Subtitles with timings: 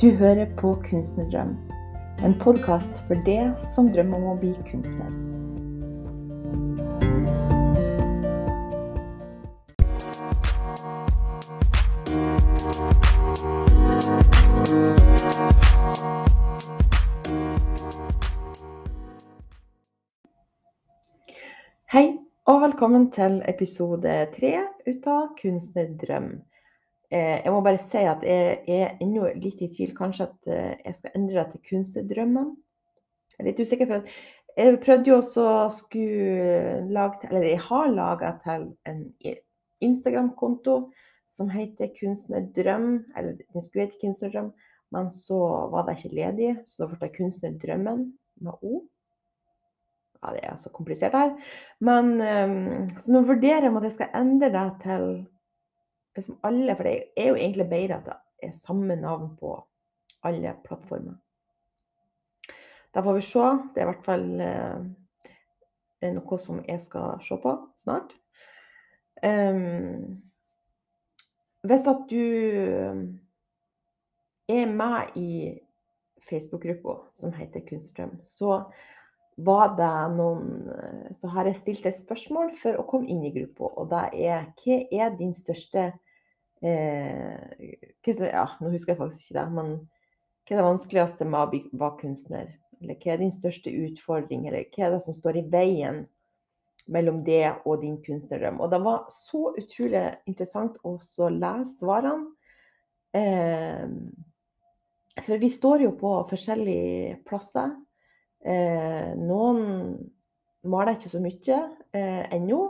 [0.00, 1.54] Du hører på Kunstnerdrøm,
[2.24, 5.08] en podkast for det som drømmer om å bli kunstner.
[21.88, 22.04] Hei,
[22.44, 26.28] og velkommen til episode tre av Kunstnerdrøm.
[27.10, 29.92] Eh, jeg må bare si at jeg er ennå litt i tvil.
[29.96, 32.56] Kanskje at eh, jeg skal endre det til Kunstnerdrømmene.
[33.36, 33.90] Jeg er litt usikker.
[33.90, 39.02] for Jeg prøvde jo også å skulle lage Eller jeg har laga til en
[39.84, 40.78] Instagram-konto
[41.30, 42.90] som heter Kunstnerdrøm.
[43.16, 44.50] Eller den skulle hete Kunstnerdrøm,
[44.94, 45.38] men så
[45.70, 48.04] var det ikke ledig, så da ble det Kunstnerdrømmen
[48.46, 48.84] med O.
[50.22, 51.34] Ja, det er så komplisert her.
[51.84, 55.10] Men um, så nå vurderer jeg om at jeg skal endre det til
[56.16, 59.54] liksom alle, for det er jo egentlig bedre at det er samme navn på
[60.26, 61.16] alle plattformer.
[62.94, 63.48] Da får vi se.
[63.74, 68.16] Det er i hvert fall eh, noe som jeg skal se på snart.
[69.24, 70.22] Um,
[71.66, 72.24] hvis at du
[74.48, 75.30] er med i
[76.28, 78.62] Facebook-gruppa som heter Kunstdrøm, så
[79.36, 83.68] var det noen Så har jeg stilt et spørsmål for å komme inn i gruppa,
[83.76, 85.90] og det er hva er din største
[86.62, 89.72] eh, hva, Ja, nå husker jeg faktisk ikke det, men
[90.46, 92.52] hva er det vanskeligste med å være kunstner?
[92.80, 96.04] Eller hva er din største utfordring, eller hva er det som står i veien
[96.92, 98.60] mellom det og din kunstnerdrøm?
[98.62, 100.96] Og det var så utrolig interessant å
[101.32, 102.30] lese svarene.
[103.16, 103.88] Eh,
[105.24, 107.72] for vi står jo på forskjellige plasser.
[108.44, 109.96] Eh, noen
[110.68, 111.60] maler ikke så mye
[111.96, 112.60] eh, ennå,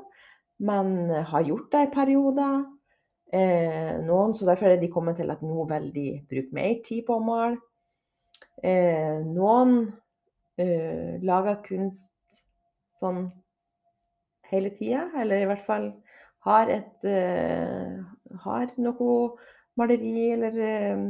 [0.65, 2.65] men har gjort det i perioder.
[3.34, 7.02] Eh, noen, så derfor er de kommet til at nå vil de bruke mer tid
[7.08, 7.58] på å male.
[8.62, 9.80] Eh, noen
[10.60, 12.15] eh, lager kunst
[12.97, 13.26] sånn
[14.50, 15.91] hele tida, eller i hvert fall
[16.47, 17.97] har et eh,
[18.42, 19.36] Har noe
[19.78, 21.04] maleri eller eh,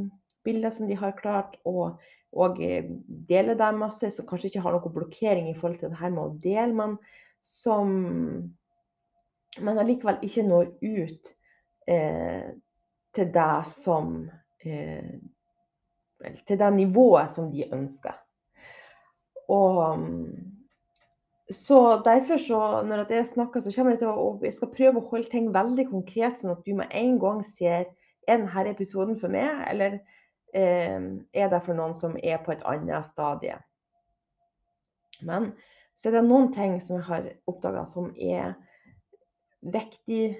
[0.46, 1.96] bilder som de har klart å
[2.36, 6.10] og deler det masse, som kanskje ikke har noen blokkering i forhold til det her
[6.12, 6.96] med å dele, men
[7.40, 7.94] som
[9.56, 11.30] men allikevel ikke når ut
[11.88, 12.52] eh,
[13.14, 14.28] til det som
[14.64, 15.16] eh,
[16.46, 18.14] Til det nivået som de ønsker.
[19.52, 19.98] Og
[21.52, 25.08] så derfor, så, når jeg snakker, så kommer jeg til å jeg skal prøve å
[25.10, 27.84] holde ting veldig konkret, sånn at du med en gang ser
[28.26, 30.00] er denne episoden for meg, eller
[30.56, 31.00] Eh,
[31.32, 33.58] er det for noen som er på et annet stadie.
[35.20, 35.50] Men
[35.96, 38.54] så er det noen ting som jeg har oppdaga som er
[39.60, 40.36] viktig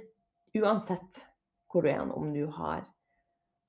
[0.57, 1.25] uansett
[1.71, 2.85] hvor du er, om du har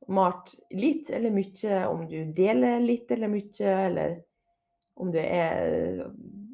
[0.08, 4.16] malt litt eller mye, om du deler litt eller mye, eller
[4.98, 6.06] om du er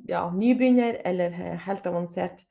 [0.10, 2.44] ja, nybegynner eller helt avansert.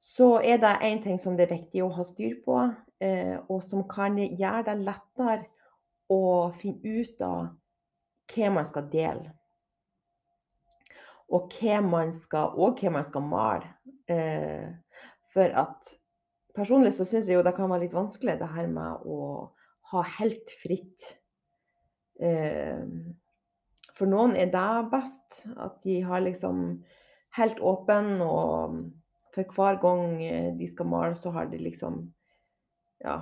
[0.00, 2.60] Så er det én ting som det er viktig å ha styr på,
[3.04, 5.42] eh, og som kan gjøre det lettere
[6.10, 7.50] å finne ut av
[8.30, 9.34] hva man skal dele.
[11.30, 13.74] Og hva man skal, og hva man skal male.
[14.10, 14.72] Eh,
[15.30, 15.92] for at
[16.56, 19.18] personlig så syns jeg jo det kan være litt vanskelig det her med å
[19.92, 21.08] ha helt fritt.
[22.20, 22.84] Eh,
[23.96, 26.80] for noen er det best at de har liksom
[27.36, 28.80] helt åpen, og
[29.34, 30.16] for hver gang
[30.58, 32.02] de skal male, så har de liksom
[33.04, 33.20] ja,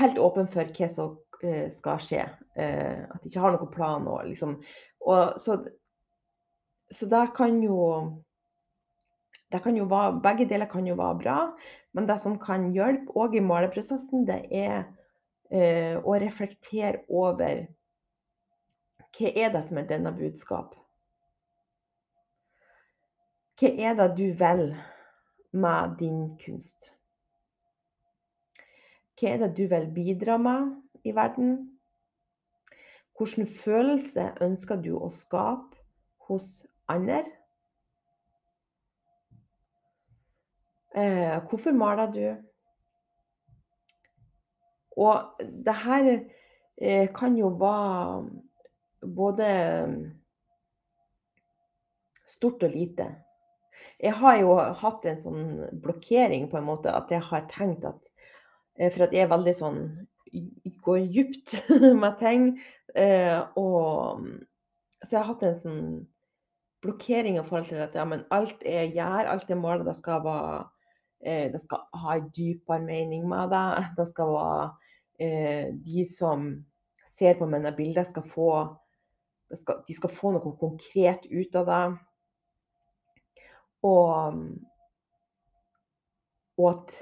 [0.00, 2.24] helt åpen for hva som Eh, skal skje.
[2.58, 4.06] Eh, at de ikke har noen plan.
[4.10, 4.56] Og liksom,
[5.06, 5.60] og så,
[6.90, 7.78] så det kan jo
[9.52, 11.38] være, Begge deler kan jo være bra,
[11.92, 14.84] men det som kan hjelpe òg i maleprosessen, det er
[15.50, 17.66] eh, å reflektere over
[19.18, 20.76] hva er det som er denne budskap?
[23.58, 24.76] Hva er det du vil
[25.52, 26.92] med din kunst?
[29.18, 30.76] Hva er det du vil bidra med?
[31.04, 31.78] i verden?
[33.18, 35.80] Hvilken følelse ønsker du å skape
[36.28, 37.24] hos andre?
[40.96, 42.26] Eh, hvorfor maler du?
[44.98, 46.10] Og det her
[46.76, 48.30] eh, kan jo være
[49.14, 49.48] både
[52.26, 53.08] stort og lite.
[54.00, 55.46] Jeg har jo hatt en sånn
[55.82, 58.10] blokkering, på en måte, at jeg har tenkt at
[58.78, 59.82] eh, For at jeg er veldig sånn
[60.84, 61.54] går djupt
[62.02, 62.48] med ting.
[62.94, 64.24] Eh, og
[65.02, 65.84] så jeg har hatt en sånn
[66.82, 70.22] blokkering i forhold til at ja, men alt jeg gjør, alt jeg måler, det skal
[70.24, 70.66] være
[71.18, 73.88] Det skal ha en dypere mening med det.
[73.98, 74.68] Det skal være
[75.18, 76.44] eh, de som
[77.08, 78.52] ser på mine bilder, skal få
[79.54, 81.84] skal, De skal få noe konkret ut av det.
[83.88, 84.40] Og,
[86.58, 86.98] og at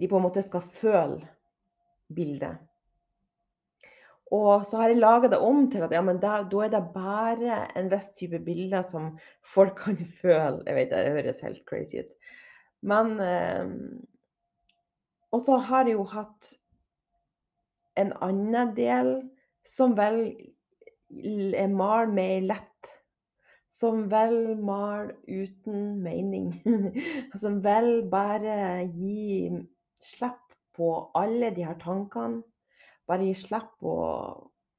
[0.00, 1.22] de på en måte skal føle
[2.14, 2.58] bildet.
[4.30, 7.56] Og så har jeg laga det om til at ja, da, da, er det bare
[7.78, 10.62] en viss type bilder som folk kan føle.
[10.66, 12.12] Jeg vet det høres helt crazy ut.
[12.82, 13.66] Men eh,
[15.30, 16.48] Og så har jeg jo hatt
[18.00, 19.12] en annen del
[19.66, 20.24] som vel
[21.54, 22.90] er mal mer lett.
[23.70, 26.50] Som vel mal uten mening.
[27.42, 29.52] som vel bare gi
[30.02, 32.42] slipp på alle de her tankene
[33.10, 33.92] bare gi slipp på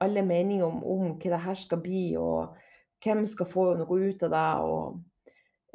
[0.02, 2.56] alle meninger om, om, hva det her skal bli, og
[3.04, 4.50] hvem skal få noe ut av det.
[4.72, 5.02] Og,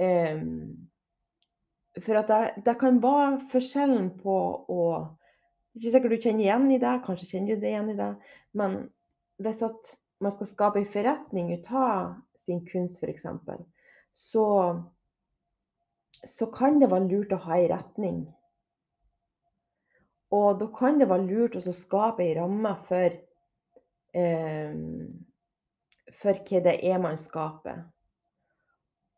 [0.00, 0.85] um,
[2.02, 4.36] for at det, det, kan være forskjellen på
[4.68, 4.82] å
[5.76, 7.96] Det er Ikke sikkert du kjenner igjen i det, kanskje kjenner du det igjen i
[7.98, 8.12] det,
[8.56, 8.76] men
[9.44, 9.90] hvis at
[10.24, 13.26] man skal skape en forretning ut av sin kunst, f.eks.,
[14.16, 14.46] så,
[16.24, 18.22] så kan det være lurt å ha en retning.
[20.32, 23.18] Og da kan det være lurt å skape en ramme for,
[24.16, 24.80] eh,
[26.16, 27.84] for hva det er man skaper.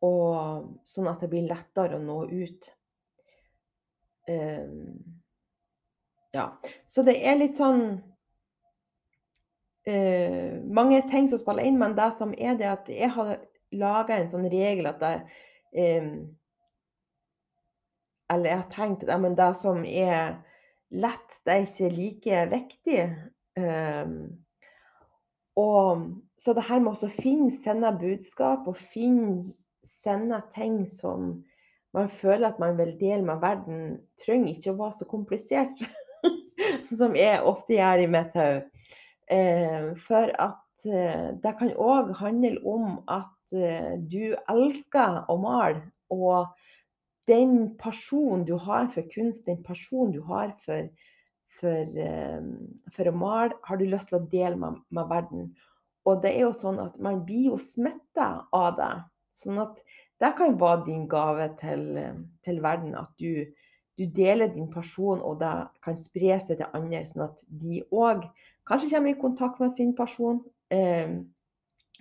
[0.04, 2.68] Og sånn at det blir lettere å nå ut.
[4.28, 4.68] Eh,
[6.36, 6.46] ja.
[6.86, 7.82] Så det er litt sånn
[9.88, 13.38] uh, Mange ting som spiller inn, men det som er det at jeg har
[13.74, 16.12] laga en sånn regel at jeg um,
[18.32, 20.36] Eller jeg har tenkt at det som er
[20.88, 23.00] lett, det er ikke like viktig.
[23.58, 24.12] Um,
[25.56, 26.04] og,
[26.38, 31.38] så det her med å finne sine budskap og finne sine ting som
[31.96, 35.80] man føler at man vil dele med verden, trenger ikke å være så komplisert.
[36.98, 38.64] som jeg ofte gjør i mitt hode.
[39.28, 45.84] Eh, for at eh, det kan òg handle om at eh, du elsker å male.
[46.12, 46.48] Og
[47.28, 50.88] den personen du har for kunst, den personen du har for,
[51.60, 52.40] for, eh,
[52.94, 55.50] for, å male, har du lyst til å dele med, med, verden.
[56.08, 58.92] Og det er jo sånn at man blir jo smitta av det.
[59.34, 59.80] Sånn at
[60.18, 61.84] det kan være din gave til,
[62.44, 62.94] til verden.
[62.98, 63.46] At du,
[63.98, 65.52] du, deler din person, og det
[65.84, 68.26] kan spre seg til andre, sånn at de òg
[68.68, 70.42] kanskje kommer i kontakt med sin person.
[70.70, 71.20] Eh,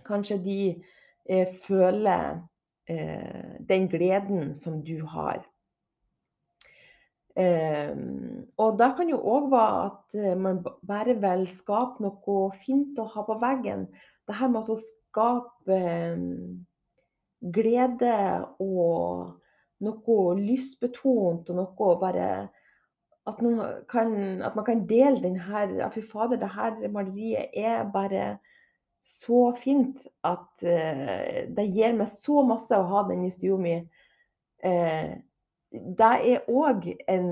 [0.07, 0.62] kanskje de
[1.29, 2.41] eh, føler
[2.89, 5.45] eh, den gleden som du har.
[7.38, 7.94] Eh,
[8.57, 13.06] og det kan jo òg være at eh, man bare vil skape noe fint å
[13.13, 13.85] ha på veggen.
[14.25, 16.24] Det her med å skape eh,
[17.42, 18.13] glede
[18.63, 19.36] og
[19.84, 22.30] noe lystbetont og noe bare
[23.28, 23.42] at
[23.92, 28.38] kan, at man kan dele den her Fy fader, det her maleriet er bare
[29.04, 33.75] så fint at uh, det gir meg så masse å ha den i stua mi.
[34.63, 35.19] Uh,
[35.72, 37.30] det er òg en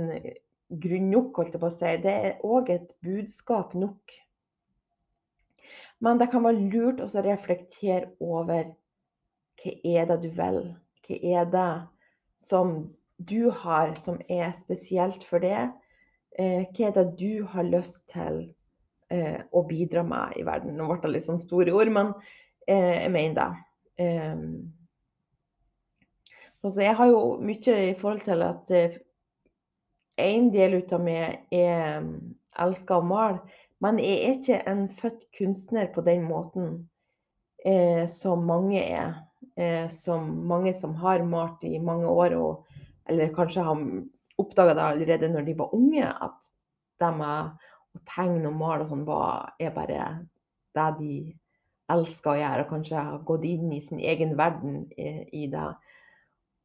[0.69, 1.96] grunn nok, holdt jeg på å si.
[2.04, 4.16] Det er òg et budskap nok.
[6.04, 8.74] Men det kan være lurt å reflektere over
[9.66, 10.62] hva er det du vil?
[11.08, 11.72] Hva er det
[12.42, 12.76] som
[13.18, 15.72] du har som er spesielt for det?
[16.38, 18.45] Uh, hva er det du har lyst til
[19.10, 20.76] eh, å bidra med i verden.
[20.78, 22.14] Nå ble det litt sånn store ord, men
[22.68, 23.50] eh, jeg mener det.
[24.06, 24.38] Eh,
[26.66, 28.98] altså jeg har jo mye i forhold til at eh,
[30.22, 32.06] en del av meg er
[32.64, 36.86] elsker å male, men jeg er ikke en født kunstner på den måten
[37.66, 39.18] eh, som mange er.
[39.56, 42.66] Eh, som mange som har malt i mange år, og,
[43.06, 43.85] eller kanskje har
[44.42, 46.52] oppdaga det allerede når de var unge, at
[46.99, 49.06] det med å tegne og male og sånn
[49.64, 50.04] er bare
[50.75, 51.16] det de
[51.95, 55.09] elsker å gjøre, og kanskje har gått inn i sin egen verden i,
[55.45, 55.69] i det.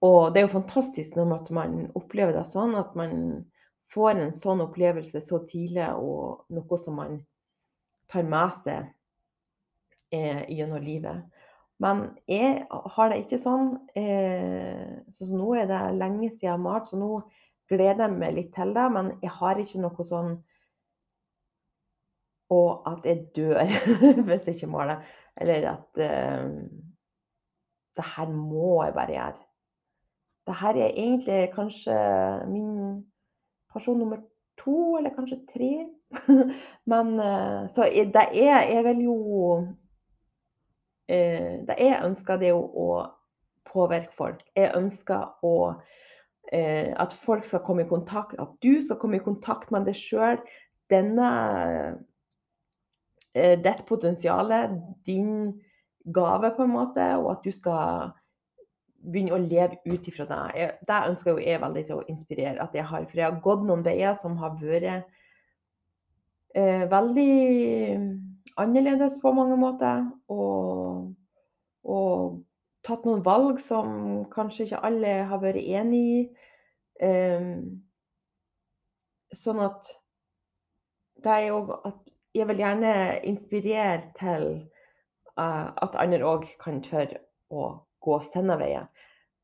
[0.03, 3.45] Og det er jo fantastisk når man opplever det sånn, at man
[3.93, 7.21] får en sånn opplevelse så tidlig, og noe som man
[8.11, 8.89] tar med seg
[10.11, 11.23] eh, gjennom livet.
[11.81, 13.73] Men jeg har det ikke sånn.
[13.97, 17.23] Eh, så, nå er det lenge siden jeg har malt, så nå
[17.71, 18.87] gleder jeg meg litt til det.
[18.93, 20.35] Men jeg har ikke noe sånn
[22.51, 23.61] og at jeg dør
[24.27, 25.05] hvis jeg ikke maler.
[25.41, 26.51] Eller at uh,
[27.97, 29.39] det her må jeg bare gjøre.
[30.47, 31.97] Det her er egentlig kanskje
[32.51, 33.05] min
[33.73, 34.19] person nummer
[34.59, 35.87] to, eller kanskje tre.
[36.91, 39.17] Men uh, Så det er Jeg vil jo
[41.11, 42.91] uh, Det jeg ønsker, det er jo å
[43.71, 44.45] påvirke folk.
[44.57, 45.57] Jeg ønsker å
[46.51, 50.41] at folk skal komme i kontakt, at du skal komme i kontakt med deg sjøl.
[50.91, 51.27] Denne
[53.35, 54.51] eh, ditt potensial,
[55.07, 55.61] din
[56.05, 58.11] gave, på en måte, og at du skal
[59.01, 60.67] begynne å leve ut ifra det.
[60.89, 62.59] Det ønsker jo jeg veldig til å inspirere.
[62.61, 65.07] At jeg har, for jeg har gått noen veier som har vært
[66.55, 67.31] eh, veldig
[68.57, 70.07] annerledes på mange måter.
[70.33, 71.11] Og,
[71.85, 72.41] og,
[72.87, 76.21] tatt noen valg som kanskje ikke alle har vært enig i.
[77.05, 77.83] Um,
[79.37, 79.91] sånn at
[81.45, 81.99] jo at
[82.35, 82.95] jeg vil gjerne
[83.29, 84.47] inspirere til
[85.37, 87.21] uh, at andre òg kan tørre
[87.53, 88.89] å gå sine veier.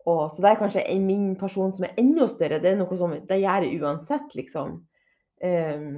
[0.07, 2.61] Og, så det er kanskje min person som er enda større.
[2.63, 4.79] Det er noe som det gjør jeg uansett, liksom.
[5.43, 5.89] Um,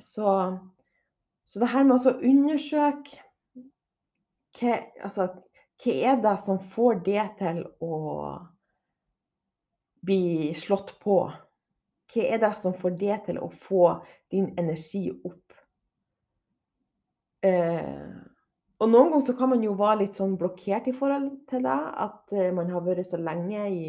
[0.00, 0.30] så,
[1.50, 3.16] så, det her med å undersøke
[4.54, 5.26] hva, altså,
[5.82, 7.96] hva er det som får det til å
[10.06, 11.16] bli slått på?
[12.10, 13.96] Hva er det som får det til å få
[14.30, 15.58] din energi opp?
[17.42, 18.14] Eh,
[18.80, 21.78] og noen ganger så kan man jo være litt sånn blokkert i forhold til det.
[22.06, 23.84] At eh, man har vært så lenge i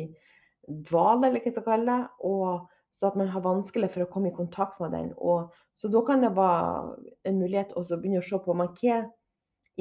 [0.66, 2.12] dvale, eller hva jeg skal kalle det.
[2.26, 5.12] Og så at man har vanskelig for å komme i kontakt med den.
[5.18, 9.02] Og, så da kan det være en mulighet å begynne å se på men hva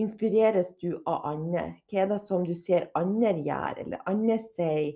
[0.00, 1.64] inspireres du av andre?
[1.90, 4.92] Hva er det som du ser andre gjør, eller andre sier?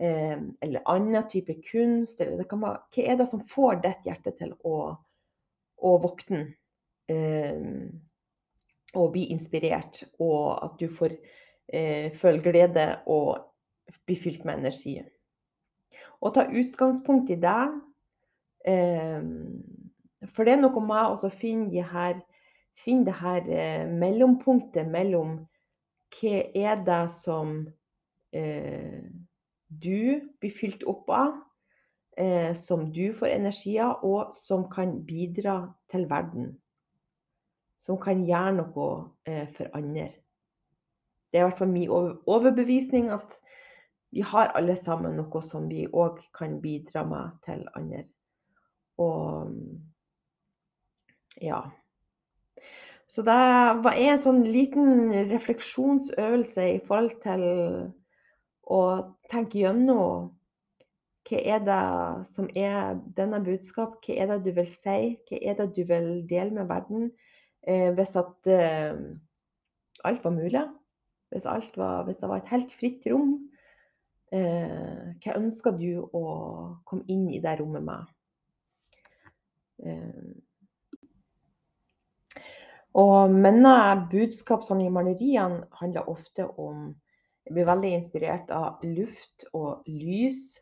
[0.00, 2.22] Eh, eller annen type kunst.
[2.22, 4.78] Eller være, hva er det som får ditt hjerte til å,
[5.76, 6.46] å våkne?
[7.10, 7.66] Eh,
[8.98, 11.14] og bli inspirert, og at du får
[11.70, 13.38] eh, føle glede og
[14.06, 14.96] bli fylt med energi.
[16.20, 17.62] Og ta utgangspunkt i det.
[18.68, 19.22] Eh,
[20.28, 22.20] for det er noe med å finne, de her,
[22.76, 25.38] finne det her eh, mellompunktet mellom
[26.18, 27.62] hva er det som
[28.34, 29.00] eh,
[29.70, 31.36] du blir fylt opp av,
[32.18, 36.56] eh, som du får energi av, og som kan bidra til verden.
[37.80, 38.88] Som kan gjøre noe
[39.24, 40.10] eh, for andre.
[41.30, 41.90] Det er i hvert fall min
[42.26, 43.38] overbevisning at
[44.10, 48.04] vi har alle sammen noe som vi òg kan bidra med til andre.
[48.98, 49.52] Og
[51.40, 51.62] ja.
[53.10, 53.38] Så det
[53.84, 57.46] var en sånn liten refleksjonsøvelse i forhold til
[58.70, 58.82] å
[59.30, 60.30] tenke gjennom
[61.30, 61.82] hva er det
[62.32, 64.98] som er denne budskap, hva er det du vil si,
[65.28, 67.10] hva er det du vil dele med verden?
[67.66, 68.96] Eh, hvis at eh,
[70.06, 70.64] alt var mulig,
[71.30, 73.36] hvis, alt var, hvis, det var et helt fritt rom,
[74.34, 76.24] eh, hva ønsker du å
[76.84, 78.14] komme inn i det rommet med?
[79.84, 80.30] Eh,
[83.00, 83.76] og mine
[84.10, 86.90] budskap sånn i maleriene handler ofte om
[87.46, 90.60] jeg blir veldig inspirert av luft og lys.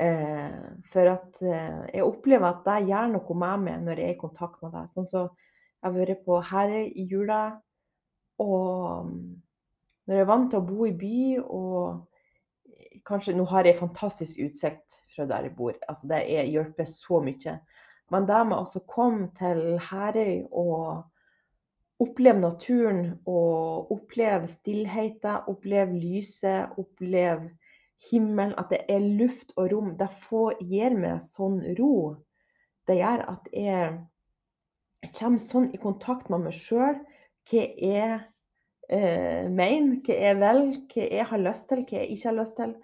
[0.00, 4.16] Eh, for at eh, jeg opplever at det gjør noe med meg når jeg er
[4.16, 4.88] i kontakt med deg.
[4.90, 7.42] Sånn som jeg har vært på Herre i jula.
[8.40, 9.20] Og mm,
[10.08, 12.09] når jeg er vant til å bo i by og
[13.06, 15.76] kanskje Nå har jeg fantastisk utsikt fra der jeg bor.
[15.88, 17.58] Altså det hjelper så mye.
[18.10, 21.06] Men det med å komme til Herøy og
[22.00, 27.50] oppleve naturen og oppleve stillheten, oppleve lyset, oppleve
[28.10, 29.92] himmelen, at det er luft og rom.
[29.98, 32.16] Det får, gir meg sånn ro.
[32.88, 33.98] Det gjør at jeg,
[35.04, 37.02] jeg kommer sånn i kontakt med meg sjøl.
[37.50, 38.20] Hva jeg
[38.88, 42.58] eh, mener, hva jeg vil, hva jeg har lyst til, hva jeg ikke har lyst
[42.60, 42.74] til.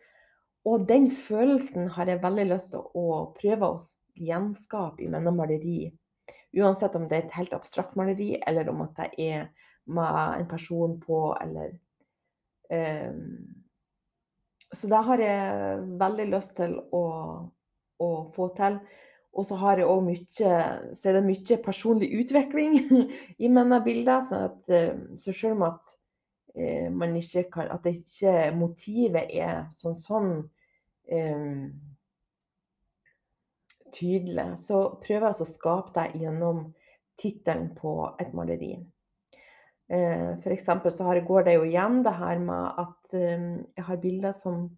[0.66, 3.06] Og den følelsen har jeg veldig lyst til å
[3.37, 3.78] prøve å
[4.18, 5.78] gjenskape i mine maleri.
[6.56, 9.49] Uansett om det er et helt abstrakt maleri, eller om at det er
[9.87, 11.76] med en person på, eller
[12.70, 13.46] um,
[14.75, 17.04] Så det har jeg veldig lyst til å,
[18.02, 18.80] å få til.
[19.37, 20.56] Og så har jeg mye
[20.96, 22.80] Så er det mye personlig utvikling
[23.44, 24.25] i mine bilder.
[24.26, 25.94] Sånn at, eh, så selv om at
[26.56, 30.32] eh, man ikke kan At ikke motivet er sånn sånn
[31.12, 31.70] um,
[33.94, 36.66] tydelig, så prøver jeg å skape deg gjennom
[37.20, 38.75] tittelen på et maleri.
[39.88, 40.66] Eh, F.eks.
[40.66, 43.46] så har, går det jo igjen det her med at eh,
[43.76, 44.68] jeg har bilder som,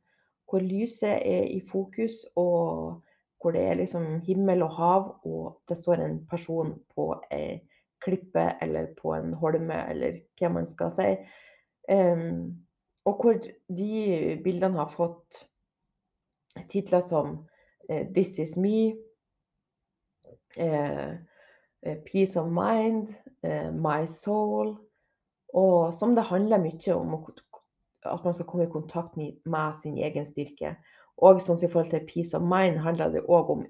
[0.49, 3.01] hvor lyset er i fokus, og
[3.39, 7.61] hvor det er liksom himmel og hav, og det står en person på ei
[8.03, 11.09] klippe eller på en holme, eller hva man skal si.
[11.91, 12.65] Um,
[13.09, 15.48] og hvor de bildene har fått
[16.69, 17.47] titler som
[17.89, 19.09] 'This is me',
[20.57, 21.11] Eh,
[21.83, 24.77] eh, 'Peace of Mind', eh, 'My Soul',
[25.55, 27.15] og som det handler mye om
[28.05, 30.77] at man skal komme i kontakt med sin egen styrke.
[31.17, 33.67] Og sånn som i forhold til 'Peace of Mind' handler det òg om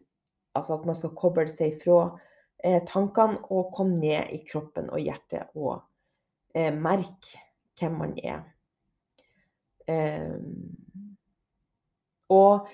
[0.55, 2.19] altså at man skal koble seg fra
[2.65, 5.83] eh, tankene og komme ned i kroppen og hjertet og
[6.55, 7.39] eh, merke
[7.79, 8.43] hvem man er.
[9.89, 10.77] Um,
[12.29, 12.69] og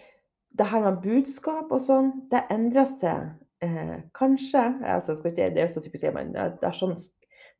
[0.58, 3.32] det her med budskap og sånn, det endrer seg
[3.64, 6.94] eh, kanskje altså, ikke, Det er så typisk man, det er sånn,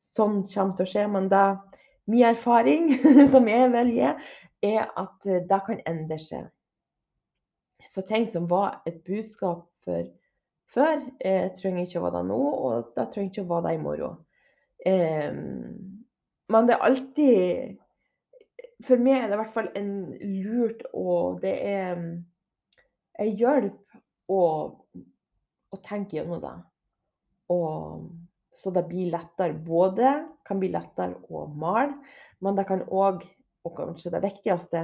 [0.03, 1.45] sånn kommer til å skje, men det,
[2.11, 2.93] min erfaring,
[3.33, 4.11] som jeg vil gi,
[4.71, 6.51] er at eh, det kan endre seg.
[7.85, 10.07] Så ting som var et budskap for
[10.75, 13.75] før, eh, trenger ikke å være det nå, og det trenger ikke å være det
[13.75, 14.21] i morgen.
[14.87, 15.33] Eh,
[16.55, 17.77] men det er alltid
[18.85, 19.93] For meg er det i hvert fall en
[20.45, 23.99] lurt, og det er en hjelp
[24.31, 24.41] å,
[25.73, 26.55] å tenke gjennom det.
[27.55, 28.05] Og,
[28.55, 29.57] så det blir lettere.
[29.57, 30.13] Både
[30.47, 31.97] kan bli lettere å male,
[32.45, 33.25] men det kan òg
[33.65, 34.81] og kanskje det viktigste,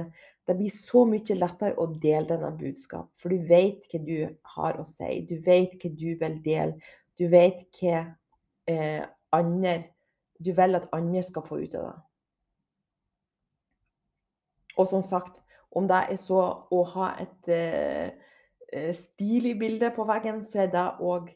[0.47, 3.11] det blir så mye lettere å dele denne budskap.
[3.21, 4.15] For du vet hva du
[4.55, 5.21] har å si.
[5.29, 6.93] Du vet hva du vil dele.
[7.19, 7.99] Du vet hva
[8.65, 9.03] eh,
[9.37, 9.75] andre
[10.41, 11.97] du vil at andre skal få ut av det.
[14.77, 15.39] Og som sagt,
[15.71, 18.11] om det er så å ha et eh,
[18.71, 21.31] eh stilig bilde på veggen, så er det òg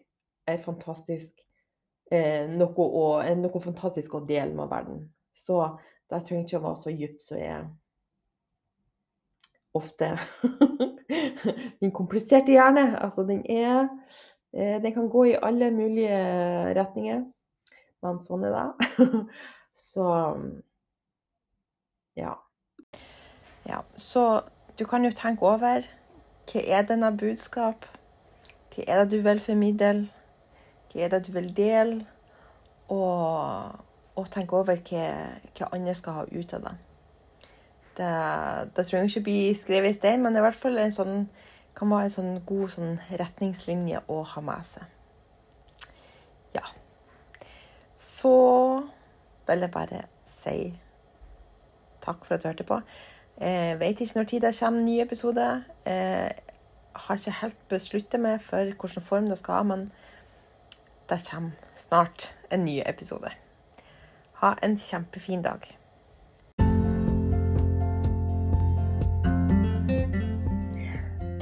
[2.12, 5.10] eh, noe, noe fantastisk å dele med verden.
[5.34, 5.78] Så
[6.10, 7.66] det trenger ikke å være så dypt som jeg
[9.76, 10.14] ofte
[11.82, 13.88] Min kompliserte hjerne, altså den er
[14.54, 16.16] eh, Den kan gå i alle mulige
[16.78, 17.26] retninger.
[18.02, 19.20] Men sånn er det.
[19.76, 20.06] Så
[22.16, 22.36] ja.
[23.68, 23.82] Ja.
[23.98, 24.42] Så
[24.80, 25.88] du kan jo tenke over
[26.52, 27.86] hva er denne budskap?
[28.76, 30.08] Hva er det du vil formidle?
[30.92, 32.06] Hva er det du vil dele?
[32.90, 35.06] Og og tenke over hva,
[35.58, 36.76] hva, andre skal ha ut av det.
[37.96, 38.12] Det,
[38.76, 41.26] det trenger ikke bli skrevet i stein, men det er hvert fall en sånn,
[41.76, 45.90] kan være en sånn god sånn retningslinje å ha med seg.
[46.56, 46.64] Ja.
[48.00, 48.36] Så
[49.48, 50.06] vil jeg bare
[50.40, 50.56] si
[52.06, 52.80] takk for at du hørte på.
[53.42, 55.64] Jeg vet ikke når tid det kommer en ny episode.
[55.86, 56.36] Jeg
[56.96, 59.90] har ikke helt besluttet meg for hvilken form det skal ha, men
[61.10, 63.32] det kommer snart en ny episode.
[64.40, 65.68] Ha en kjempefin dag.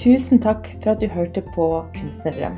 [0.01, 2.58] Tusen takk for at du hørte på Kunstnerdrøm.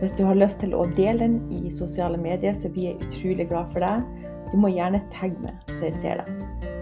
[0.00, 3.48] Hvis du har lyst til å dele den i sosiale medier, så blir jeg utrolig
[3.52, 4.08] glad for deg.
[4.50, 6.75] Du må gjerne tagge meg, så jeg ser det.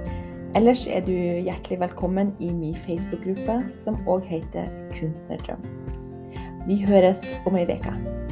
[0.55, 5.65] Ellers er du hjertelig velkommen i min Facebook-gruppe, som òg heter Kunstnerdrøm.
[6.69, 8.24] Vi høres om ei uke.